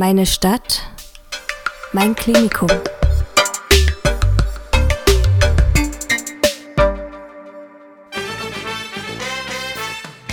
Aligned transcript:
Meine 0.00 0.26
Stadt, 0.26 0.80
mein 1.92 2.14
Klinikum. 2.14 2.68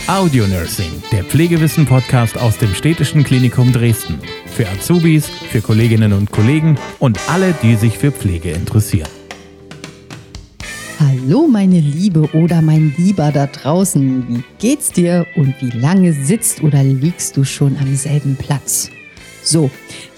Audio 0.06 0.46
Nursing, 0.46 1.02
der 1.10 1.24
Pflegewissen-Podcast 1.24 2.38
aus 2.38 2.58
dem 2.58 2.72
Städtischen 2.74 3.24
Klinikum 3.24 3.72
Dresden. 3.72 4.20
Für 4.54 4.68
Azubis, 4.68 5.26
für 5.26 5.60
Kolleginnen 5.60 6.12
und 6.12 6.30
Kollegen 6.30 6.78
und 7.00 7.18
alle, 7.28 7.52
die 7.60 7.74
sich 7.74 7.98
für 7.98 8.12
Pflege 8.12 8.52
interessieren. 8.52 9.10
Hallo 11.00 11.48
meine 11.48 11.80
Liebe 11.80 12.30
oder 12.34 12.62
mein 12.62 12.94
Lieber 12.96 13.32
da 13.32 13.48
draußen, 13.48 14.28
wie 14.28 14.44
geht's 14.60 14.92
dir 14.92 15.26
und 15.34 15.60
wie 15.60 15.76
lange 15.76 16.12
sitzt 16.12 16.62
oder 16.62 16.84
liegst 16.84 17.36
du 17.36 17.42
schon 17.42 17.76
am 17.78 17.96
selben 17.96 18.36
Platz? 18.36 18.92
So, 19.46 19.70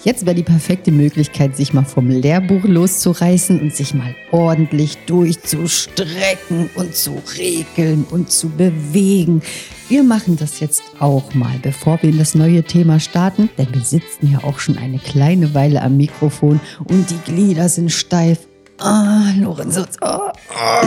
jetzt 0.03 0.25
wäre 0.25 0.35
die 0.35 0.41
perfekte 0.41 0.91
Möglichkeit, 0.91 1.55
sich 1.55 1.71
mal 1.71 1.85
vom 1.85 2.09
Lehrbuch 2.09 2.63
loszureißen 2.63 3.61
und 3.61 3.75
sich 3.75 3.93
mal 3.93 4.15
ordentlich 4.31 4.97
durchzustrecken 5.05 6.71
und 6.73 6.95
zu 6.95 7.21
regeln 7.37 8.07
und 8.09 8.31
zu 8.31 8.49
bewegen. 8.49 9.43
Wir 9.87 10.01
machen 10.01 10.35
das 10.35 10.59
jetzt 10.59 10.81
auch 10.97 11.35
mal, 11.35 11.59
bevor 11.61 12.01
wir 12.01 12.09
in 12.09 12.17
das 12.17 12.33
neue 12.33 12.63
Thema 12.63 12.99
starten, 12.99 13.51
denn 13.55 13.71
wir 13.71 13.81
sitzen 13.81 14.31
ja 14.31 14.43
auch 14.43 14.57
schon 14.57 14.79
eine 14.79 14.97
kleine 14.97 15.53
Weile 15.53 15.83
am 15.83 15.97
Mikrofon 15.97 16.59
und 16.85 17.11
die 17.11 17.31
Glieder 17.31 17.69
sind 17.69 17.91
steif. 17.91 18.39
Ah, 18.79 19.31
Lorenzo, 19.37 19.85
oh, 20.01 20.31
oh, 20.55 20.85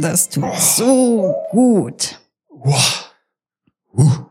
das 0.00 0.30
tut 0.30 0.44
so 0.56 1.34
gut. 1.50 2.18
Wow. 2.48 3.10
Uh. 3.98 4.23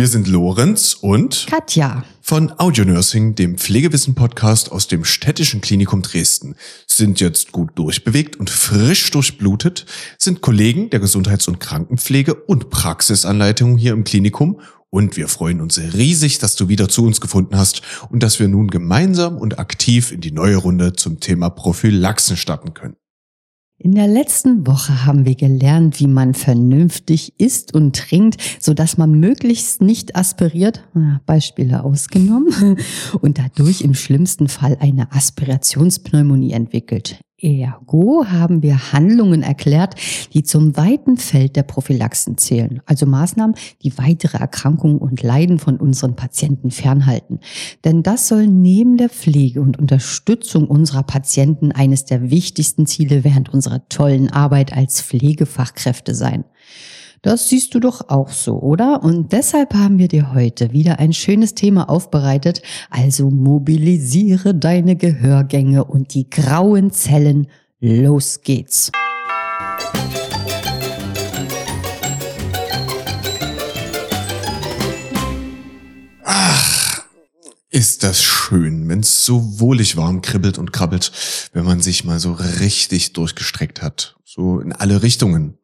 Wir 0.00 0.08
sind 0.08 0.28
Lorenz 0.28 0.96
und 0.98 1.46
Katja. 1.46 2.04
von 2.22 2.58
Audio 2.58 2.86
Nursing, 2.86 3.34
dem 3.34 3.58
Pflegewissen-Podcast 3.58 4.72
aus 4.72 4.88
dem 4.88 5.04
Städtischen 5.04 5.60
Klinikum 5.60 6.00
Dresden, 6.00 6.56
sind 6.86 7.20
jetzt 7.20 7.52
gut 7.52 7.72
durchbewegt 7.74 8.36
und 8.36 8.48
frisch 8.48 9.10
durchblutet, 9.10 9.84
sind 10.16 10.40
Kollegen 10.40 10.88
der 10.88 11.00
Gesundheits- 11.00 11.48
und 11.48 11.60
Krankenpflege 11.60 12.32
und 12.32 12.70
Praxisanleitung 12.70 13.76
hier 13.76 13.92
im 13.92 14.04
Klinikum. 14.04 14.62
Und 14.88 15.18
wir 15.18 15.28
freuen 15.28 15.60
uns 15.60 15.78
riesig, 15.78 16.38
dass 16.38 16.56
du 16.56 16.70
wieder 16.70 16.88
zu 16.88 17.04
uns 17.04 17.20
gefunden 17.20 17.58
hast 17.58 17.82
und 18.08 18.22
dass 18.22 18.40
wir 18.40 18.48
nun 18.48 18.68
gemeinsam 18.68 19.36
und 19.36 19.58
aktiv 19.58 20.12
in 20.12 20.22
die 20.22 20.32
neue 20.32 20.56
Runde 20.56 20.94
zum 20.94 21.20
Thema 21.20 21.50
Prophylaxen 21.50 22.38
starten 22.38 22.72
können. 22.72 22.96
In 23.82 23.94
der 23.94 24.08
letzten 24.08 24.66
Woche 24.66 25.06
haben 25.06 25.24
wir 25.24 25.34
gelernt, 25.34 26.00
wie 26.00 26.06
man 26.06 26.34
vernünftig 26.34 27.32
isst 27.38 27.74
und 27.74 27.96
trinkt, 27.96 28.36
so 28.60 28.74
dass 28.74 28.98
man 28.98 29.18
möglichst 29.18 29.80
nicht 29.80 30.16
aspiriert, 30.16 30.86
Beispiele 31.24 31.82
ausgenommen, 31.82 32.76
und 33.22 33.38
dadurch 33.38 33.80
im 33.80 33.94
schlimmsten 33.94 34.48
Fall 34.48 34.76
eine 34.80 35.10
Aspirationspneumonie 35.12 36.52
entwickelt. 36.52 37.20
Ergo 37.42 38.26
haben 38.26 38.62
wir 38.62 38.92
Handlungen 38.92 39.42
erklärt, 39.42 39.94
die 40.32 40.42
zum 40.42 40.76
weiten 40.76 41.16
Feld 41.16 41.56
der 41.56 41.62
Prophylaxen 41.62 42.36
zählen, 42.38 42.82
also 42.86 43.06
Maßnahmen, 43.06 43.56
die 43.82 43.96
weitere 43.98 44.38
Erkrankungen 44.38 44.98
und 44.98 45.22
Leiden 45.22 45.58
von 45.58 45.76
unseren 45.76 46.16
Patienten 46.16 46.70
fernhalten. 46.70 47.40
Denn 47.84 48.02
das 48.02 48.28
soll 48.28 48.46
neben 48.46 48.96
der 48.96 49.08
Pflege 49.08 49.60
und 49.60 49.78
Unterstützung 49.78 50.68
unserer 50.68 51.02
Patienten 51.02 51.72
eines 51.72 52.04
der 52.04 52.30
wichtigsten 52.30 52.86
Ziele 52.86 53.24
während 53.24 53.48
unserer 53.52 53.88
tollen 53.88 54.30
Arbeit 54.30 54.72
als 54.72 55.00
Pflegefachkräfte 55.00 56.14
sein. 56.14 56.44
Das 57.22 57.50
siehst 57.50 57.74
du 57.74 57.80
doch 57.80 58.08
auch 58.08 58.30
so, 58.30 58.58
oder? 58.60 59.02
Und 59.02 59.32
deshalb 59.32 59.74
haben 59.74 59.98
wir 59.98 60.08
dir 60.08 60.32
heute 60.32 60.72
wieder 60.72 60.98
ein 61.00 61.12
schönes 61.12 61.54
Thema 61.54 61.90
aufbereitet. 61.90 62.62
Also 62.88 63.28
mobilisiere 63.28 64.54
deine 64.54 64.96
Gehörgänge 64.96 65.84
und 65.84 66.14
die 66.14 66.30
grauen 66.30 66.90
Zellen. 66.92 67.48
Los 67.78 68.40
geht's. 68.40 68.90
Ach, 76.24 77.02
ist 77.68 78.02
das 78.02 78.22
schön, 78.22 78.88
wenn's 78.88 79.26
so 79.26 79.60
wohlig 79.60 79.98
warm 79.98 80.22
kribbelt 80.22 80.56
und 80.56 80.72
krabbelt, 80.72 81.12
wenn 81.52 81.66
man 81.66 81.82
sich 81.82 82.04
mal 82.04 82.18
so 82.18 82.32
richtig 82.32 83.12
durchgestreckt 83.12 83.82
hat. 83.82 84.16
So 84.24 84.60
in 84.60 84.72
alle 84.72 85.02
Richtungen. 85.02 85.58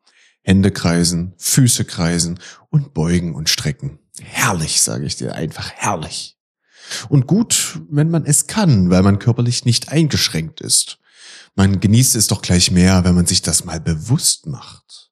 Hände 0.46 0.70
kreisen, 0.70 1.34
Füße 1.38 1.84
kreisen 1.84 2.38
und 2.70 2.94
beugen 2.94 3.34
und 3.34 3.48
strecken. 3.48 3.98
Herrlich, 4.22 4.80
sage 4.80 5.04
ich 5.04 5.16
dir, 5.16 5.34
einfach 5.34 5.72
herrlich. 5.72 6.36
Und 7.08 7.26
gut, 7.26 7.80
wenn 7.90 8.10
man 8.10 8.24
es 8.24 8.46
kann, 8.46 8.88
weil 8.88 9.02
man 9.02 9.18
körperlich 9.18 9.64
nicht 9.64 9.88
eingeschränkt 9.88 10.60
ist. 10.60 10.98
Man 11.56 11.80
genießt 11.80 12.14
es 12.14 12.28
doch 12.28 12.42
gleich 12.42 12.70
mehr, 12.70 13.04
wenn 13.04 13.16
man 13.16 13.26
sich 13.26 13.42
das 13.42 13.64
mal 13.64 13.80
bewusst 13.80 14.46
macht. 14.46 15.10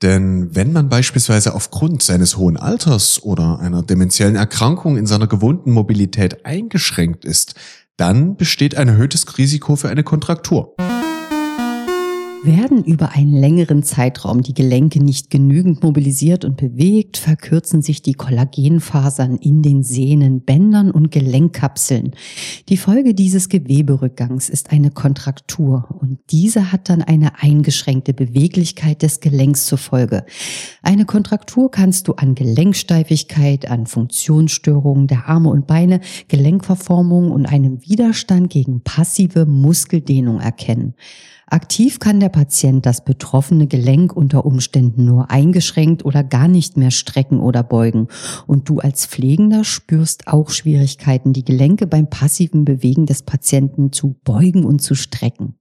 Denn 0.00 0.54
wenn 0.54 0.72
man 0.72 0.88
beispielsweise 0.88 1.52
aufgrund 1.54 2.02
seines 2.02 2.38
hohen 2.38 2.56
Alters 2.56 3.22
oder 3.22 3.58
einer 3.58 3.82
dementiellen 3.82 4.36
Erkrankung 4.36 4.96
in 4.96 5.06
seiner 5.06 5.26
gewohnten 5.26 5.72
Mobilität 5.72 6.46
eingeschränkt 6.46 7.26
ist, 7.26 7.54
dann 7.98 8.36
besteht 8.36 8.76
ein 8.76 8.88
erhöhtes 8.88 9.36
Risiko 9.36 9.76
für 9.76 9.90
eine 9.90 10.04
Kontraktur. 10.04 10.74
Werden 12.44 12.84
über 12.84 13.12
einen 13.12 13.32
längeren 13.32 13.82
Zeitraum 13.82 14.42
die 14.42 14.52
Gelenke 14.52 15.02
nicht 15.02 15.30
genügend 15.30 15.82
mobilisiert 15.82 16.44
und 16.44 16.58
bewegt, 16.58 17.16
verkürzen 17.16 17.80
sich 17.80 18.02
die 18.02 18.12
Kollagenfasern 18.12 19.38
in 19.38 19.62
den 19.62 19.82
Sehnen, 19.82 20.42
Bändern 20.42 20.90
und 20.90 21.10
Gelenkkapseln. 21.10 22.10
Die 22.68 22.76
Folge 22.76 23.14
dieses 23.14 23.48
Geweberückgangs 23.48 24.50
ist 24.50 24.72
eine 24.72 24.90
Kontraktur 24.90 25.88
und 25.98 26.18
diese 26.30 26.70
hat 26.70 26.90
dann 26.90 27.00
eine 27.00 27.40
eingeschränkte 27.42 28.12
Beweglichkeit 28.12 29.00
des 29.00 29.20
Gelenks 29.20 29.64
zur 29.64 29.78
Folge. 29.78 30.26
Eine 30.82 31.06
Kontraktur 31.06 31.70
kannst 31.70 32.08
du 32.08 32.12
an 32.12 32.34
Gelenksteifigkeit, 32.34 33.70
an 33.70 33.86
Funktionsstörungen 33.86 35.06
der 35.06 35.30
Arme 35.30 35.48
und 35.48 35.66
Beine, 35.66 36.00
Gelenkverformung 36.28 37.30
und 37.30 37.46
einem 37.46 37.80
Widerstand 37.86 38.50
gegen 38.50 38.82
passive 38.82 39.46
Muskeldehnung 39.46 40.40
erkennen. 40.40 40.92
Aktiv 41.46 41.98
kann 41.98 42.20
der 42.20 42.30
Patient 42.30 42.86
das 42.86 43.04
betroffene 43.04 43.66
Gelenk 43.66 44.16
unter 44.16 44.46
Umständen 44.46 45.04
nur 45.04 45.30
eingeschränkt 45.30 46.04
oder 46.04 46.24
gar 46.24 46.48
nicht 46.48 46.76
mehr 46.76 46.90
strecken 46.90 47.40
oder 47.40 47.62
beugen. 47.62 48.08
Und 48.46 48.68
du 48.68 48.78
als 48.78 49.06
Pflegender 49.06 49.64
spürst 49.64 50.26
auch 50.26 50.50
Schwierigkeiten, 50.50 51.32
die 51.32 51.44
Gelenke 51.44 51.86
beim 51.86 52.08
passiven 52.08 52.64
Bewegen 52.64 53.06
des 53.06 53.22
Patienten 53.22 53.92
zu 53.92 54.16
beugen 54.24 54.64
und 54.64 54.80
zu 54.80 54.94
strecken. 54.94 55.56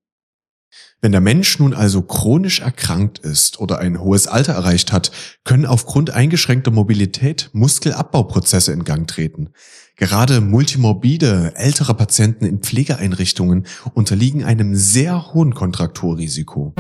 Wenn 1.02 1.12
der 1.12 1.22
Mensch 1.22 1.60
nun 1.60 1.74
also 1.74 2.02
chronisch 2.02 2.62
erkrankt 2.62 3.20
ist 3.20 3.60
oder 3.60 3.80
ein 3.80 4.00
hohes 4.00 4.28
Alter 4.28 4.54
erreicht 4.54 4.94
hat, 4.94 5.12
können 5.44 5.66
aufgrund 5.66 6.12
eingeschränkter 6.12 6.72
Mobilität 6.72 7.50
Muskelabbauprozesse 7.52 8.72
in 8.72 8.86
Gang 8.86 9.06
treten. 9.06 9.50
Gerade 9.98 10.40
multimorbide, 10.40 11.54
ältere 11.56 11.94
Patienten 11.94 12.46
in 12.46 12.60
Pflegeeinrichtungen 12.60 13.68
unterliegen 13.94 14.44
einem 14.44 14.76
sehr 14.76 15.34
hohen 15.34 15.54
Kontrakturrisiko. 15.54 16.74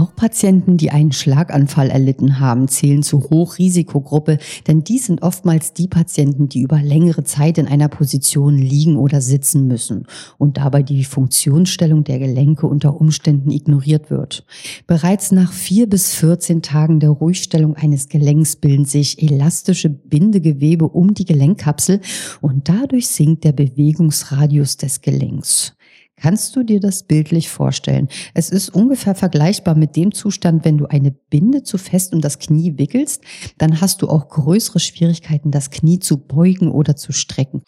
Auch 0.00 0.16
Patienten, 0.16 0.78
die 0.78 0.90
einen 0.90 1.12
Schlaganfall 1.12 1.90
erlitten 1.90 2.40
haben, 2.40 2.68
zählen 2.68 3.02
zur 3.02 3.20
Hochrisikogruppe, 3.28 4.38
denn 4.66 4.82
die 4.82 4.96
sind 4.96 5.20
oftmals 5.20 5.74
die 5.74 5.88
Patienten, 5.88 6.48
die 6.48 6.62
über 6.62 6.80
längere 6.80 7.22
Zeit 7.22 7.58
in 7.58 7.68
einer 7.68 7.88
Position 7.88 8.56
liegen 8.56 8.96
oder 8.96 9.20
sitzen 9.20 9.66
müssen 9.66 10.06
und 10.38 10.56
dabei 10.56 10.82
die 10.82 11.04
Funktionsstellung 11.04 12.02
der 12.02 12.18
Gelenke 12.18 12.66
unter 12.66 12.98
Umständen 12.98 13.50
ignoriert 13.50 14.08
wird. 14.08 14.46
Bereits 14.86 15.32
nach 15.32 15.52
vier 15.52 15.86
bis 15.86 16.14
14 16.14 16.62
Tagen 16.62 16.98
der 16.98 17.10
Ruhigstellung 17.10 17.76
eines 17.76 18.08
Gelenks 18.08 18.56
bilden 18.56 18.86
sich 18.86 19.22
elastische 19.22 19.90
Bindegewebe 19.90 20.88
um 20.88 21.12
die 21.12 21.26
Gelenkkapsel 21.26 22.00
und 22.40 22.70
dadurch 22.70 23.08
sinkt 23.08 23.44
der 23.44 23.52
Bewegungsradius 23.52 24.78
des 24.78 25.02
Gelenks. 25.02 25.74
Kannst 26.20 26.54
du 26.54 26.62
dir 26.62 26.80
das 26.80 27.04
bildlich 27.04 27.48
vorstellen? 27.48 28.08
Es 28.34 28.50
ist 28.50 28.68
ungefähr 28.68 29.14
vergleichbar 29.14 29.74
mit 29.74 29.96
dem 29.96 30.12
Zustand, 30.12 30.66
wenn 30.66 30.76
du 30.76 30.86
eine 30.86 31.12
Binde 31.12 31.62
zu 31.62 31.78
fest 31.78 32.12
um 32.12 32.20
das 32.20 32.38
Knie 32.38 32.76
wickelst, 32.76 33.22
dann 33.56 33.80
hast 33.80 34.02
du 34.02 34.08
auch 34.08 34.28
größere 34.28 34.80
Schwierigkeiten, 34.80 35.50
das 35.50 35.70
Knie 35.70 35.98
zu 35.98 36.18
beugen 36.18 36.70
oder 36.70 36.94
zu 36.94 37.12
strecken. 37.12 37.62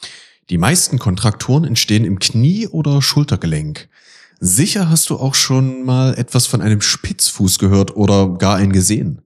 Die 0.51 0.59
meisten 0.59 0.99
Kontrakturen 0.99 1.65
entstehen 1.65 2.05
im 2.05 2.19
Knie- 2.19 2.67
oder 2.67 3.01
Schultergelenk. 3.01 3.89
Sicher 4.39 4.91
hast 4.91 5.09
du 5.09 5.17
auch 5.17 5.35
schon 5.35 5.85
mal 5.85 6.15
etwas 6.19 6.47
von 6.47 6.61
einem 6.61 6.83
Spitzfuß 6.83 7.59
gehört 7.59 7.97
oder 7.97 8.37
gar 8.37 8.57
einen 8.57 8.73
gesehen. 8.73 9.23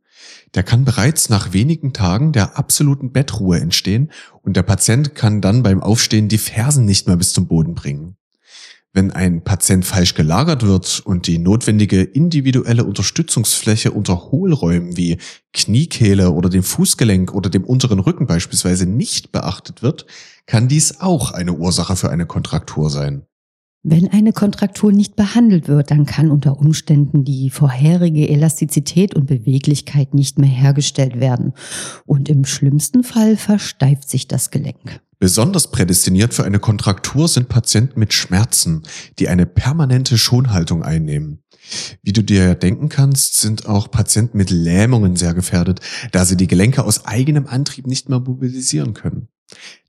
Der 0.55 0.63
kann 0.63 0.85
bereits 0.85 1.31
nach 1.31 1.53
wenigen 1.53 1.93
Tagen 1.93 2.33
der 2.33 2.57
absoluten 2.59 3.13
Bettruhe 3.13 3.59
entstehen 3.59 4.13
und 4.43 4.57
der 4.57 4.63
Patient 4.63 5.15
kann 5.15 5.41
dann 5.41 5.65
beim 5.65 5.83
Aufstehen 5.83 6.29
die 6.29 6.39
Fersen 6.39 6.85
nicht 6.85 7.09
mehr 7.09 7.17
bis 7.17 7.33
zum 7.33 7.49
Boden 7.49 7.75
bringen. 7.75 8.17
Wenn 8.97 9.11
ein 9.11 9.45
Patient 9.45 9.85
falsch 9.85 10.15
gelagert 10.15 10.63
wird 10.63 11.03
und 11.05 11.27
die 11.27 11.37
notwendige 11.37 12.01
individuelle 12.01 12.83
Unterstützungsfläche 12.83 13.91
unter 13.91 14.31
Hohlräumen 14.31 14.97
wie 14.97 15.19
Kniekehle 15.53 16.31
oder 16.31 16.49
dem 16.49 16.63
Fußgelenk 16.63 17.35
oder 17.35 17.51
dem 17.51 17.65
unteren 17.65 17.99
Rücken 17.99 18.27
beispielsweise 18.27 18.87
nicht 18.87 19.33
beachtet 19.33 19.83
wird, 19.83 20.07
kann 20.47 20.67
dies 20.67 20.99
auch 20.99 21.33
eine 21.33 21.53
Ursache 21.53 21.95
für 21.95 22.09
eine 22.09 22.25
Kontraktur 22.25 22.89
sein. 22.89 23.27
Wenn 23.83 24.09
eine 24.09 24.33
Kontraktur 24.33 24.91
nicht 24.93 25.15
behandelt 25.15 25.69
wird, 25.69 25.91
dann 25.91 26.07
kann 26.07 26.31
unter 26.31 26.59
Umständen 26.59 27.23
die 27.23 27.51
vorherige 27.51 28.31
Elastizität 28.31 29.15
und 29.15 29.27
Beweglichkeit 29.27 30.15
nicht 30.15 30.39
mehr 30.39 30.49
hergestellt 30.49 31.21
werden. 31.21 31.53
Und 32.07 32.31
im 32.31 32.47
schlimmsten 32.47 33.05
Fall 33.05 33.37
versteift 33.37 34.09
sich 34.09 34.27
das 34.27 34.51
Gelenk. 34.51 35.03
Besonders 35.19 35.71
prädestiniert 35.71 36.35
für 36.35 36.45
eine 36.45 36.59
Kontraktur 36.59 37.27
sind 37.29 37.49
Patienten 37.49 37.99
mit 37.99 38.13
Schmerzen, 38.13 38.83
die 39.19 39.29
eine 39.29 39.47
permanente 39.47 40.19
Schonhaltung 40.19 40.83
einnehmen. 40.83 41.43
Wie 42.03 42.13
du 42.13 42.23
dir 42.23 42.55
denken 42.55 42.89
kannst, 42.89 43.39
sind 43.39 43.67
auch 43.67 43.91
Patienten 43.91 44.37
mit 44.37 44.51
Lähmungen 44.51 45.17
sehr 45.17 45.33
gefährdet, 45.33 45.81
da 46.13 46.25
sie 46.25 46.37
die 46.37 46.47
Gelenke 46.47 46.85
aus 46.85 47.07
eigenem 47.07 47.47
Antrieb 47.47 47.87
nicht 47.87 48.09
mehr 48.09 48.21
mobilisieren 48.21 48.93
können. 48.93 49.29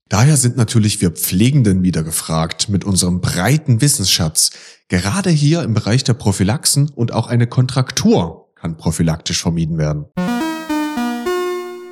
Daher 0.10 0.38
sind 0.38 0.56
natürlich 0.56 1.02
wir 1.02 1.12
Pflegenden 1.12 1.84
wieder 1.84 2.04
gefragt 2.04 2.70
mit 2.70 2.86
unserem 2.86 3.20
breiten 3.20 3.82
Wissensschatz. 3.82 4.52
Gerade 4.88 5.30
hier 5.30 5.64
im 5.64 5.74
Bereich 5.74 6.06
der 6.06 6.14
Prophylaxen 6.14 6.90
und 6.90 7.12
auch 7.12 7.28
eine 7.28 7.48
Kontraktur 7.48 8.50
kann 8.56 8.78
prophylaktisch 8.78 9.42
vermieden 9.42 9.78
werden. 9.78 10.06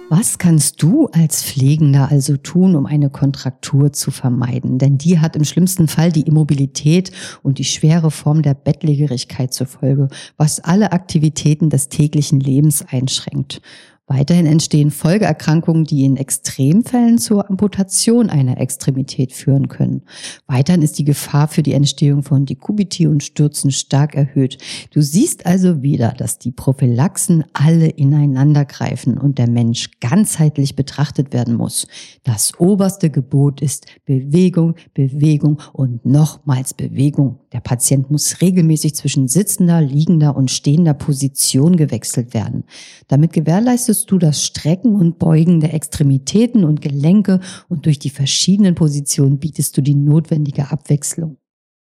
Was 0.08 0.38
kannst 0.38 0.84
du 0.84 1.08
als 1.08 1.44
Pflegender 1.44 2.12
also 2.12 2.38
tun, 2.38 2.76
um 2.76 2.86
eine 2.86 3.10
Kontraktur 3.10 3.92
zu 3.92 4.12
vermeiden? 4.12 4.78
Denn 4.78 5.00
die 5.00 5.20
hat 5.20 5.36
im 5.36 5.44
schlimmsten 5.44 5.88
Fall 5.88 6.12
die 6.12 6.22
Immobilität 6.22 7.12
und 7.42 7.58
die 7.58 7.64
schwere 7.64 8.12
Form 8.12 8.44
der 8.44 8.54
Bettlägerigkeit 8.54 9.52
zur 9.52 9.66
Folge, 9.66 10.10
was 10.38 10.60
alle 10.60 10.92
Aktivitäten 10.92 11.72
des 11.72 11.90
täglichen 11.90 12.40
Lebens 12.40 12.86
einschränkt. 12.88 13.62
Weiterhin 14.08 14.46
entstehen 14.46 14.92
Folgeerkrankungen, 14.92 15.84
die 15.84 16.06
in 16.06 16.16
Extremfällen 16.16 17.18
zur 17.18 17.50
Amputation 17.50 18.30
einer 18.30 18.60
Extremität 18.60 19.34
führen 19.34 19.68
können. 19.68 20.04
Weiterhin 20.46 20.84
ist 20.84 21.00
die 21.00 21.06
Gefahr 21.06 21.48
für 21.48 21.64
die 21.64 21.74
Entstehung 21.74 22.22
von 22.22 22.46
Dekubiti 22.46 23.08
und 23.08 23.24
Stürzen 23.24 23.72
stark 23.72 24.14
erhöht. 24.14 24.60
Du 24.92 25.02
siehst 25.02 25.48
also 25.48 25.82
wieder, 25.82 26.14
dass 26.16 26.38
die 26.38 26.52
Prophylaxen 26.52 27.46
alle 27.54 27.88
ineinander 27.88 28.66
greifen 28.66 29.18
und 29.18 29.40
der 29.40 29.50
Mensch 29.50 29.90
ganzheitlich 30.00 30.76
betrachtet 30.76 31.34
werden 31.34 31.56
muss. 31.56 31.88
Das 32.24 32.60
oberste 32.60 33.10
Gebot 33.10 33.60
ist 33.60 33.88
Bewegung, 34.06 34.76
Bewegung 34.94 35.60
und 35.74 36.06
nochmals 36.06 36.76
Bewegung. 36.76 37.40
Der 37.56 37.62
Patient 37.62 38.12
muss 38.12 38.42
regelmäßig 38.42 38.94
zwischen 38.94 39.28
sitzender, 39.28 39.82
liegender 39.82 40.36
und 40.36 40.52
stehender 40.52 40.94
Position 40.94 41.76
gewechselt 41.76 42.36
werden. 42.36 42.66
Damit 43.08 43.34
gewährleistet 43.34 43.96
beobachtest 43.96 44.12
du 44.12 44.18
das 44.18 44.44
Strecken 44.44 44.96
und 44.96 45.20
Beugen 45.20 45.60
der 45.60 45.74
Extremitäten 45.74 46.64
und 46.64 46.82
Gelenke 46.82 47.40
und 47.70 47.86
durch 47.86 48.00
die 48.00 48.10
verschiedenen 48.10 48.76
Positionen 48.76 49.40
bietest 49.40 49.78
du 49.78 49.82
die 49.82 49.96
notwendige 49.96 50.72
Abwechslung. 50.72 51.38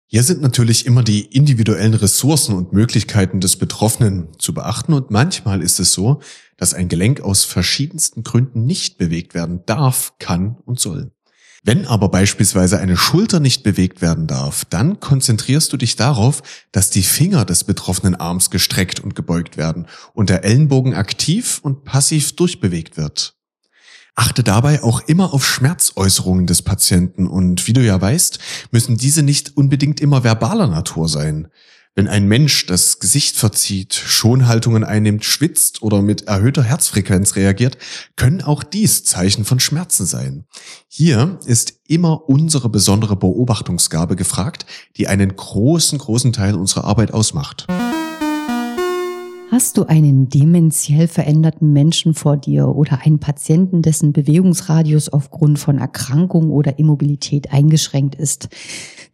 Hier 0.08 0.22
sind 0.22 0.40
natürlich 0.40 0.86
immer 0.86 1.02
die 1.02 1.22
individuellen 1.22 1.94
Ressourcen 1.94 2.54
und 2.54 2.72
Möglichkeiten 2.72 3.40
des 3.40 3.56
Betroffenen 3.56 4.28
zu 4.38 4.54
beachten 4.54 4.92
und 4.92 5.10
manchmal 5.10 5.62
ist 5.62 5.80
es 5.80 5.92
so, 5.92 6.20
dass 6.56 6.74
ein 6.74 6.88
Gelenk 6.88 7.20
aus 7.20 7.44
verschiedensten 7.44 8.22
Gründen 8.22 8.64
nicht 8.64 8.98
bewegt 8.98 9.34
werden 9.34 9.62
darf, 9.66 10.14
kann 10.18 10.58
und 10.64 10.78
soll. 10.78 11.10
Wenn 11.66 11.84
aber 11.84 12.08
beispielsweise 12.10 12.78
eine 12.78 12.96
Schulter 12.96 13.40
nicht 13.40 13.64
bewegt 13.64 14.00
werden 14.00 14.28
darf, 14.28 14.64
dann 14.66 15.00
konzentrierst 15.00 15.72
du 15.72 15.76
dich 15.76 15.96
darauf, 15.96 16.44
dass 16.70 16.90
die 16.90 17.02
Finger 17.02 17.44
des 17.44 17.64
betroffenen 17.64 18.14
Arms 18.14 18.50
gestreckt 18.50 19.00
und 19.00 19.16
gebeugt 19.16 19.56
werden 19.56 19.88
und 20.14 20.30
der 20.30 20.44
Ellenbogen 20.44 20.94
aktiv 20.94 21.58
und 21.64 21.82
passiv 21.82 22.36
durchbewegt 22.36 22.96
wird. 22.96 23.34
Achte 24.14 24.44
dabei 24.44 24.84
auch 24.84 25.00
immer 25.08 25.34
auf 25.34 25.44
Schmerzäußerungen 25.44 26.46
des 26.46 26.62
Patienten 26.62 27.26
und 27.26 27.66
wie 27.66 27.72
du 27.72 27.84
ja 27.84 28.00
weißt, 28.00 28.38
müssen 28.70 28.96
diese 28.96 29.24
nicht 29.24 29.56
unbedingt 29.56 30.00
immer 30.00 30.22
verbaler 30.22 30.68
Natur 30.68 31.08
sein. 31.08 31.48
Wenn 31.98 32.08
ein 32.08 32.28
Mensch 32.28 32.66
das 32.66 32.98
Gesicht 32.98 33.36
verzieht, 33.36 33.94
Schonhaltungen 33.94 34.84
einnimmt, 34.84 35.24
schwitzt 35.24 35.80
oder 35.80 36.02
mit 36.02 36.28
erhöhter 36.28 36.62
Herzfrequenz 36.62 37.36
reagiert, 37.36 37.78
können 38.16 38.42
auch 38.42 38.62
dies 38.62 39.04
Zeichen 39.04 39.46
von 39.46 39.60
Schmerzen 39.60 40.04
sein. 40.04 40.44
Hier 40.88 41.38
ist 41.46 41.80
immer 41.88 42.28
unsere 42.28 42.68
besondere 42.68 43.16
Beobachtungsgabe 43.16 44.14
gefragt, 44.14 44.66
die 44.98 45.08
einen 45.08 45.34
großen, 45.34 45.98
großen 45.98 46.34
Teil 46.34 46.56
unserer 46.56 46.84
Arbeit 46.84 47.14
ausmacht. 47.14 47.66
Hast 49.56 49.78
du 49.78 49.84
einen 49.84 50.28
dementiell 50.28 51.08
veränderten 51.08 51.72
Menschen 51.72 52.12
vor 52.12 52.36
dir 52.36 52.68
oder 52.68 53.06
einen 53.06 53.20
Patienten, 53.20 53.80
dessen 53.80 54.12
Bewegungsradius 54.12 55.08
aufgrund 55.08 55.58
von 55.58 55.78
Erkrankung 55.78 56.50
oder 56.50 56.78
Immobilität 56.78 57.54
eingeschränkt 57.54 58.16
ist, 58.16 58.50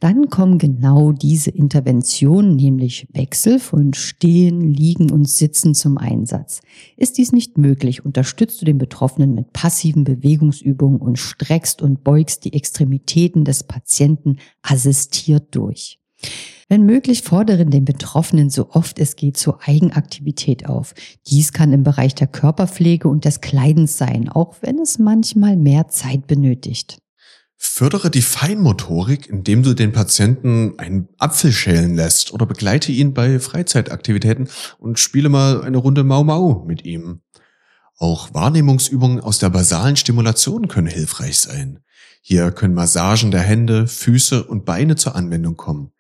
dann 0.00 0.30
kommen 0.30 0.58
genau 0.58 1.12
diese 1.12 1.50
Interventionen, 1.50 2.56
nämlich 2.56 3.06
Wechsel 3.12 3.60
von 3.60 3.94
Stehen, 3.94 4.62
Liegen 4.62 5.12
und 5.12 5.28
Sitzen 5.28 5.76
zum 5.76 5.96
Einsatz. 5.96 6.60
Ist 6.96 7.18
dies 7.18 7.30
nicht 7.30 7.56
möglich, 7.56 8.04
unterstützt 8.04 8.60
du 8.60 8.64
den 8.64 8.78
Betroffenen 8.78 9.36
mit 9.36 9.52
passiven 9.52 10.02
Bewegungsübungen 10.02 11.00
und 11.00 11.20
streckst 11.20 11.82
und 11.82 12.02
beugst 12.02 12.44
die 12.44 12.54
Extremitäten 12.54 13.44
des 13.44 13.62
Patienten 13.62 14.38
assistiert 14.62 15.54
durch. 15.54 16.00
Wenn 16.69 16.87
möglich, 16.87 17.23
fordere 17.23 17.67
den 17.67 17.85
Betroffenen 17.85 18.50
so 18.50 18.70
oft 18.70 18.99
es 18.99 19.17
geht 19.17 19.37
zur 19.37 19.61
Eigenaktivität 19.67 20.67
auf. 20.67 20.94
Dies 21.26 21.53
kann 21.53 21.73
im 21.73 21.82
Bereich 21.82 22.14
der 22.14 22.26
Körperpflege 22.26 23.09
und 23.09 23.25
des 23.25 23.41
Kleidens 23.41 23.99
sein, 23.99 24.29
auch 24.29 24.56
wenn 24.61 24.79
es 24.79 24.99
manchmal 24.99 25.56
mehr 25.56 25.88
Zeit 25.88 26.26
benötigt. 26.26 26.99
Fördere 27.64 28.11
die 28.11 28.23
Feinmotorik, 28.23 29.29
indem 29.29 29.62
du 29.62 29.75
den 29.75 29.93
Patienten 29.93 30.75
einen 30.79 31.09
Apfel 31.19 31.53
schälen 31.53 31.94
lässt 31.94 32.32
oder 32.32 32.44
begleite 32.44 32.91
ihn 32.91 33.14
bei 33.14 33.38
Freizeitaktivitäten 33.38 34.49
und 34.79 34.99
spiele 34.99 35.29
mal 35.29 35.62
eine 35.62 35.79
Runde 35.79 36.03
Mau 36.03 36.25
Mau 36.25 36.64
mit 36.67 36.85
ihm. 36.85 37.20
Auch 37.99 38.35
Wahrnehmungsübungen 38.35 39.20
aus 39.20 39.38
der 39.38 39.50
basalen 39.50 39.94
Stimulation 39.94 40.67
können 40.67 40.88
hilfreich 40.88 41.38
sein. 41.38 41.79
Hier 42.20 42.50
können 42.50 42.75
Massagen 42.75 43.31
der 43.31 43.43
Hände, 43.43 43.87
Füße 43.87 44.43
und 44.43 44.64
Beine 44.64 44.97
zur 44.97 45.14
Anwendung 45.14 45.56
kommen. 45.56 45.93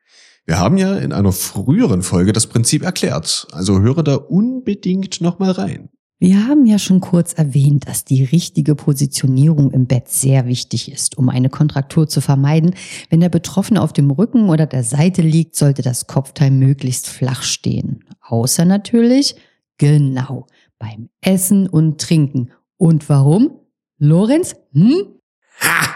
Wir 0.44 0.58
haben 0.58 0.76
ja 0.76 0.96
in 0.96 1.12
einer 1.12 1.32
früheren 1.32 2.02
Folge 2.02 2.32
das 2.32 2.48
Prinzip 2.48 2.82
erklärt, 2.82 3.46
also 3.52 3.80
höre 3.80 4.02
da 4.02 4.16
unbedingt 4.16 5.20
nochmal 5.20 5.52
rein. 5.52 5.88
Wir 6.18 6.46
haben 6.46 6.66
ja 6.66 6.78
schon 6.78 7.00
kurz 7.00 7.32
erwähnt, 7.32 7.88
dass 7.88 8.04
die 8.04 8.22
richtige 8.22 8.76
Positionierung 8.76 9.72
im 9.72 9.86
Bett 9.86 10.08
sehr 10.08 10.46
wichtig 10.46 10.90
ist, 10.90 11.18
um 11.18 11.28
eine 11.28 11.48
Kontraktur 11.48 12.08
zu 12.08 12.20
vermeiden. 12.20 12.76
Wenn 13.10 13.18
der 13.18 13.28
Betroffene 13.28 13.82
auf 13.82 13.92
dem 13.92 14.08
Rücken 14.10 14.48
oder 14.48 14.66
der 14.66 14.84
Seite 14.84 15.22
liegt, 15.22 15.56
sollte 15.56 15.82
das 15.82 16.06
Kopfteil 16.06 16.52
möglichst 16.52 17.08
flach 17.08 17.42
stehen. 17.42 18.04
Außer 18.20 18.64
natürlich, 18.64 19.34
genau, 19.78 20.46
beim 20.78 21.08
Essen 21.20 21.68
und 21.68 22.00
Trinken. 22.00 22.52
Und 22.76 23.08
warum? 23.08 23.58
Lorenz? 23.98 24.54
Hm? 24.74 25.18
Ha! 25.60 25.88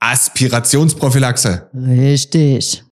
Aspirationsprophylaxe. 0.00 1.70
Richtig. 1.74 2.84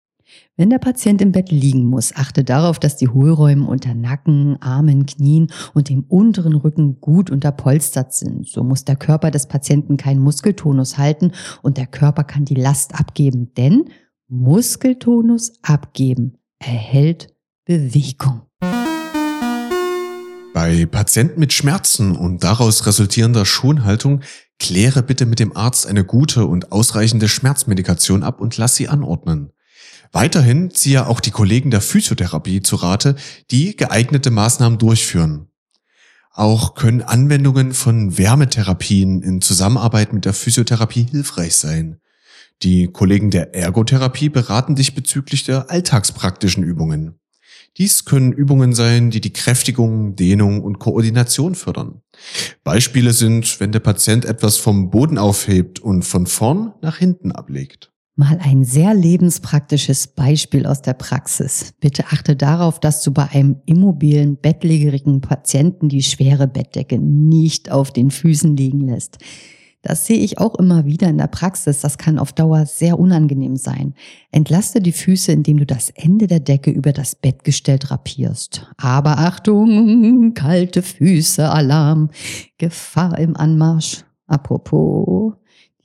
Wenn 0.60 0.70
der 0.70 0.80
Patient 0.80 1.22
im 1.22 1.30
Bett 1.30 1.52
liegen 1.52 1.84
muss, 1.84 2.12
achte 2.16 2.42
darauf, 2.42 2.80
dass 2.80 2.96
die 2.96 3.06
Hohlräume 3.06 3.64
unter 3.64 3.94
Nacken, 3.94 4.60
Armen, 4.60 5.06
Knien 5.06 5.52
und 5.72 5.88
dem 5.88 6.02
unteren 6.02 6.54
Rücken 6.54 7.00
gut 7.00 7.30
unterpolstert 7.30 8.12
sind. 8.12 8.48
So 8.48 8.64
muss 8.64 8.84
der 8.84 8.96
Körper 8.96 9.30
des 9.30 9.46
Patienten 9.46 9.96
keinen 9.96 10.18
Muskeltonus 10.18 10.98
halten 10.98 11.30
und 11.62 11.76
der 11.76 11.86
Körper 11.86 12.24
kann 12.24 12.44
die 12.44 12.56
Last 12.56 12.98
abgeben, 12.98 13.54
denn 13.56 13.84
Muskeltonus 14.26 15.52
abgeben 15.62 16.38
erhält 16.58 17.32
Bewegung. 17.64 18.40
Bei 20.52 20.86
Patienten 20.86 21.38
mit 21.38 21.52
Schmerzen 21.52 22.16
und 22.16 22.42
daraus 22.42 22.84
resultierender 22.84 23.44
Schonhaltung 23.44 24.22
kläre 24.58 25.04
bitte 25.04 25.24
mit 25.24 25.38
dem 25.38 25.56
Arzt 25.56 25.86
eine 25.86 26.04
gute 26.04 26.46
und 26.46 26.72
ausreichende 26.72 27.28
Schmerzmedikation 27.28 28.24
ab 28.24 28.40
und 28.40 28.56
lass 28.56 28.74
sie 28.74 28.88
anordnen. 28.88 29.52
Weiterhin 30.12 30.70
ziehe 30.70 31.06
auch 31.06 31.20
die 31.20 31.30
Kollegen 31.30 31.70
der 31.70 31.80
Physiotherapie 31.80 32.62
zu 32.62 32.76
Rate, 32.76 33.16
die 33.50 33.76
geeignete 33.76 34.30
Maßnahmen 34.30 34.78
durchführen. 34.78 35.48
Auch 36.32 36.74
können 36.74 37.02
Anwendungen 37.02 37.72
von 37.72 38.16
Wärmetherapien 38.16 39.22
in 39.22 39.40
Zusammenarbeit 39.40 40.12
mit 40.12 40.24
der 40.24 40.34
Physiotherapie 40.34 41.08
hilfreich 41.10 41.56
sein. 41.56 42.00
Die 42.62 42.86
Kollegen 42.86 43.30
der 43.30 43.54
Ergotherapie 43.54 44.28
beraten 44.28 44.74
dich 44.74 44.94
bezüglich 44.94 45.44
der 45.44 45.70
alltagspraktischen 45.70 46.64
Übungen. 46.64 47.18
Dies 47.76 48.04
können 48.04 48.32
Übungen 48.32 48.74
sein, 48.74 49.10
die 49.10 49.20
die 49.20 49.32
Kräftigung, 49.32 50.16
Dehnung 50.16 50.62
und 50.62 50.80
Koordination 50.80 51.54
fördern. 51.54 52.02
Beispiele 52.64 53.12
sind, 53.12 53.60
wenn 53.60 53.70
der 53.70 53.80
Patient 53.80 54.24
etwas 54.24 54.56
vom 54.56 54.90
Boden 54.90 55.18
aufhebt 55.18 55.78
und 55.78 56.02
von 56.02 56.26
vorn 56.26 56.74
nach 56.82 56.98
hinten 56.98 57.30
ablegt. 57.30 57.92
Mal 58.18 58.40
ein 58.42 58.64
sehr 58.64 58.94
lebenspraktisches 58.94 60.08
Beispiel 60.08 60.66
aus 60.66 60.82
der 60.82 60.94
Praxis. 60.94 61.72
Bitte 61.78 62.06
achte 62.06 62.34
darauf, 62.34 62.80
dass 62.80 63.00
du 63.04 63.12
bei 63.12 63.28
einem 63.30 63.62
immobilen, 63.64 64.36
bettlägerigen 64.36 65.20
Patienten 65.20 65.88
die 65.88 66.02
schwere 66.02 66.48
Bettdecke 66.48 66.98
nicht 66.98 67.70
auf 67.70 67.92
den 67.92 68.10
Füßen 68.10 68.56
liegen 68.56 68.88
lässt. 68.88 69.18
Das 69.82 70.04
sehe 70.04 70.18
ich 70.18 70.38
auch 70.38 70.56
immer 70.56 70.84
wieder 70.84 71.08
in 71.08 71.18
der 71.18 71.28
Praxis. 71.28 71.78
Das 71.78 71.96
kann 71.96 72.18
auf 72.18 72.32
Dauer 72.32 72.66
sehr 72.66 72.98
unangenehm 72.98 73.54
sein. 73.54 73.94
Entlaste 74.32 74.80
die 74.80 74.90
Füße, 74.90 75.30
indem 75.30 75.58
du 75.58 75.66
das 75.66 75.90
Ende 75.90 76.26
der 76.26 76.40
Decke 76.40 76.72
über 76.72 76.92
das 76.92 77.14
Bettgestell 77.14 77.78
drapierst. 77.78 78.66
Aber 78.78 79.18
Achtung, 79.18 80.34
kalte 80.34 80.82
Füße, 80.82 81.48
Alarm, 81.48 82.10
Gefahr 82.58 83.16
im 83.16 83.36
Anmarsch. 83.36 84.04
Apropos, 84.26 85.34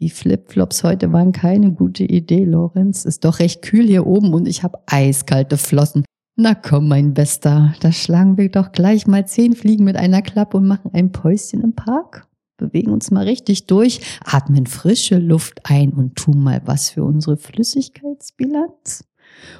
die 0.03 0.09
Flipflops 0.09 0.83
heute 0.83 1.13
waren 1.13 1.31
keine 1.31 1.71
gute 1.71 2.03
Idee, 2.03 2.43
Lorenz. 2.43 3.05
Ist 3.05 3.23
doch 3.23 3.39
recht 3.39 3.61
kühl 3.61 3.87
hier 3.87 4.05
oben 4.05 4.33
und 4.33 4.49
ich 4.49 4.61
habe 4.61 4.79
eiskalte 4.85 5.57
Flossen. 5.57 6.03
Na 6.35 6.55
komm, 6.55 6.89
mein 6.89 7.13
Bester, 7.13 7.73
da 7.79 7.93
schlagen 7.93 8.37
wir 8.37 8.49
doch 8.49 8.73
gleich 8.73 9.07
mal 9.07 9.25
zehn 9.25 9.53
Fliegen 9.53 9.85
mit 9.85 9.95
einer 9.95 10.21
Klappe 10.21 10.57
und 10.57 10.67
machen 10.67 10.91
ein 10.93 11.13
Päuschen 11.13 11.61
im 11.61 11.73
Park. 11.73 12.27
Bewegen 12.57 12.91
uns 12.91 13.11
mal 13.11 13.23
richtig 13.23 13.65
durch, 13.67 14.01
atmen 14.25 14.65
frische 14.65 15.19
Luft 15.19 15.61
ein 15.63 15.93
und 15.93 16.15
tun 16.15 16.43
mal 16.43 16.61
was 16.65 16.89
für 16.89 17.05
unsere 17.05 17.37
Flüssigkeitsbilanz. 17.37 19.05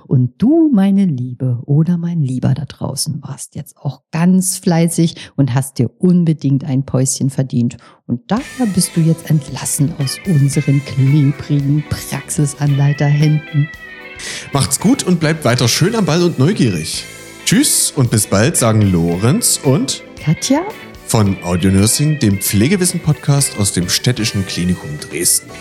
Und 0.08 0.42
du, 0.42 0.70
meine 0.74 1.06
Liebe 1.06 1.60
oder 1.66 1.98
mein 1.98 2.22
Lieber 2.22 2.54
da 2.54 2.66
draußen, 2.66 3.22
warst 3.24 3.56
jetzt 3.56 3.78
auch 3.78 4.02
ganz 4.12 4.58
fleißig 4.58 5.16
und 5.36 5.54
hast 5.54 5.80
dir 5.80 5.90
unbedingt 6.00 6.64
ein 6.64 6.86
Päuschen 6.86 7.30
verdient. 7.30 7.78
Und 8.06 8.32
daher 8.32 8.66
bist 8.74 8.96
du 8.96 9.02
jetzt 9.02 9.30
entlassen 9.30 9.94
aus 10.00 10.18
unseren 10.26 10.84
klebrigen 10.86 11.84
Praxisanleiterhänden. 11.90 13.70
Macht's 14.52 14.80
gut 14.80 15.04
und 15.04 15.20
bleibt 15.20 15.46
weiter 15.46 15.68
schön 15.68 15.96
am 15.96 16.06
Ball 16.06 16.24
und 16.24 16.40
neugierig. 16.40 17.06
Tschüss 17.46 17.92
und 17.92 18.10
bis 18.10 18.28
bald, 18.28 18.56
sagen 18.56 18.82
Lorenz 18.82 19.60
und 19.64 20.04
Katja? 20.16 20.62
von 21.14 21.38
Audio 21.44 21.70
Nursing, 21.70 22.18
dem 22.18 22.40
Pflegewissen-Podcast 22.40 23.60
aus 23.60 23.72
dem 23.74 23.88
Städtischen 23.88 24.48
Klinikum 24.48 24.90
Dresden. 25.00 25.52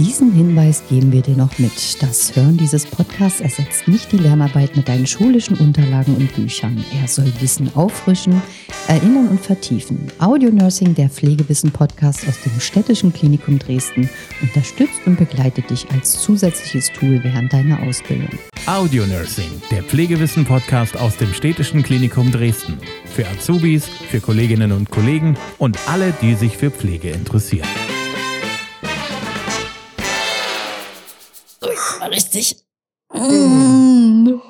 Diesen 0.00 0.32
Hinweis 0.32 0.82
geben 0.88 1.12
wir 1.12 1.20
dir 1.20 1.36
noch 1.36 1.58
mit. 1.58 2.00
Das 2.00 2.34
Hören 2.34 2.56
dieses 2.56 2.86
Podcasts 2.86 3.42
ersetzt 3.42 3.86
nicht 3.86 4.10
die 4.10 4.16
Lernarbeit 4.16 4.74
mit 4.74 4.88
deinen 4.88 5.06
schulischen 5.06 5.58
Unterlagen 5.58 6.16
und 6.16 6.34
Büchern. 6.34 6.82
Er 7.02 7.06
soll 7.06 7.30
Wissen 7.40 7.70
auffrischen, 7.74 8.40
erinnern 8.88 9.28
und 9.28 9.38
vertiefen. 9.38 10.10
Audio 10.18 10.50
Nursing, 10.50 10.94
der 10.94 11.10
Pflegewissen-Podcast 11.10 12.26
aus 12.26 12.40
dem 12.40 12.58
Städtischen 12.58 13.12
Klinikum 13.12 13.58
Dresden, 13.58 14.08
unterstützt 14.40 15.02
und 15.04 15.18
begleitet 15.18 15.68
dich 15.68 15.86
als 15.90 16.18
zusätzliches 16.22 16.90
Tool 16.98 17.22
während 17.22 17.52
deiner 17.52 17.82
Ausbildung. 17.82 18.30
Audio 18.64 19.04
Nursing, 19.04 19.50
der 19.70 19.82
Pflegewissen-Podcast 19.82 20.96
aus 20.96 21.18
dem 21.18 21.34
Städtischen 21.34 21.82
Klinikum 21.82 22.32
Dresden. 22.32 22.78
Für 23.04 23.28
Azubis, 23.28 23.84
für 23.84 24.20
Kolleginnen 24.20 24.72
und 24.72 24.88
Kollegen 24.88 25.36
und 25.58 25.78
alle, 25.86 26.14
die 26.22 26.36
sich 26.36 26.56
für 26.56 26.70
Pflege 26.70 27.10
interessieren. 27.10 27.68
Richtig. 32.34 32.64
Mm. 33.12 34.40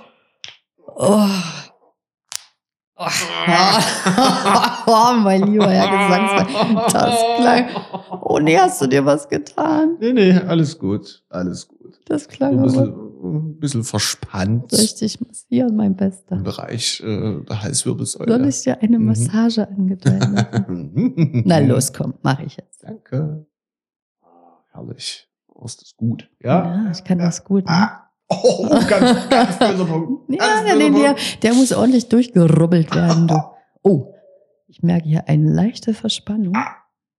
Oh. 0.97 1.27
Oh. 2.97 3.07
oh, 4.87 5.13
mein 5.23 5.47
lieber 5.51 5.71
Herr 5.71 5.89
Gesangsmann, 5.89 6.75
das 6.93 7.19
klang. 7.39 7.69
Oh 8.21 8.39
nee, 8.39 8.59
hast 8.59 8.83
du 8.83 8.87
dir 8.87 9.07
was 9.07 9.27
getan? 9.29 9.97
Nee, 10.01 10.13
nee, 10.13 10.33
alles 10.35 10.79
gut, 10.79 11.25
alles 11.31 11.67
gut. 11.67 11.99
Das 12.05 12.29
klang 12.29 12.59
Ein 12.59 12.63
bisschen, 12.63 12.95
ein 13.25 13.59
bisschen 13.59 13.85
verspannt 13.85 14.71
richtig 14.75 15.19
massieren, 15.27 15.75
mein 15.77 15.97
Bester. 15.97 16.37
im 16.37 16.43
Bereich 16.43 17.01
äh, 17.01 17.41
der 17.49 17.63
Halswirbelsäule. 17.63 18.31
Soll 18.37 18.47
ich 18.47 18.61
dir 18.63 18.83
eine 18.83 18.99
Mhm. 18.99 19.07
Massage 19.07 19.67
angedeihen 19.67 20.35
lassen? 20.35 21.43
Na 21.47 21.59
los, 21.61 21.95
komm, 21.95 22.13
mache 22.23 22.43
ich 22.45 22.59
jetzt. 22.59 22.83
Danke. 22.85 23.47
Ah, 24.21 24.59
herrlich. 24.73 25.30
Ist 25.65 25.83
das 25.83 25.97
gut. 25.97 26.31
Ja? 26.43 26.85
Ja, 26.85 26.91
ich 26.91 27.05
kann 27.05 27.19
das 27.19 27.45
gut. 27.45 27.67
Ne? 27.67 27.71
Ah. 27.71 28.07
Oh, 28.29 28.69
ganz, 28.89 29.29
ganz 29.29 29.59
böser 29.59 29.85
Punkt. 29.87 30.31
Ja, 30.33 30.63
der, 30.65 30.91
der, 30.91 31.17
der 31.43 31.55
muss 31.55 31.73
ordentlich 31.73 32.09
durchgerubbelt 32.09 32.95
werden, 32.95 33.27
du. 33.27 33.37
Oh, 33.83 34.15
ich 34.69 34.83
merke 34.83 35.09
hier 35.09 35.29
eine 35.29 35.51
leichte 35.51 35.95
Verspannung. 35.95 36.55
Ja, 36.55 36.77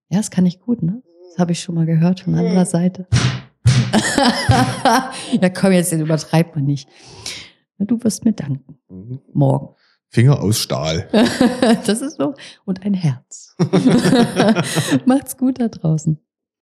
das 0.09 0.31
kann 0.31 0.45
ich 0.45 0.61
gut, 0.61 0.81
ne? 0.81 1.03
Das 1.27 1.39
habe 1.39 1.51
ich 1.51 1.61
schon 1.61 1.75
mal 1.75 1.85
gehört 1.85 2.21
von 2.21 2.35
anderer 2.35 2.65
Seite. 2.65 3.07
ja, 5.41 5.49
komm, 5.49 5.73
jetzt 5.73 5.91
den 5.91 5.99
übertreibt 5.99 6.55
man 6.55 6.65
nicht. 6.65 6.87
Du 7.77 8.01
wirst 8.03 8.23
mir 8.23 8.33
danken. 8.33 8.77
Mhm. 8.87 9.21
Morgen. 9.33 9.75
Finger 10.07 10.41
aus 10.41 10.59
Stahl. 10.59 11.09
das 11.85 12.01
ist 12.01 12.17
so. 12.17 12.33
Und 12.65 12.85
ein 12.85 12.93
Herz. 12.93 13.55
Macht's 15.05 15.37
gut 15.37 15.59
da 15.59 15.67
draußen. 15.67 16.19